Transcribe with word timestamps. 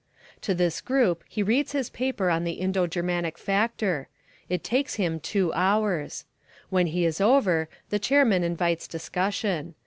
To 0.41 0.55
this 0.55 0.81
group 0.81 1.23
he 1.29 1.43
reads 1.43 1.73
his 1.73 1.91
paper 1.91 2.31
on 2.31 2.43
the 2.43 2.53
Indo 2.53 2.87
Germanic 2.87 3.37
Factor. 3.37 4.07
It 4.49 4.63
takes 4.63 4.95
him 4.95 5.19
two 5.19 5.53
hours. 5.53 6.25
When 6.71 6.87
he 6.87 7.05
is 7.05 7.21
over 7.21 7.69
the 7.91 7.99
chairman 7.99 8.43
invites 8.43 8.87
discussion. 8.87 9.75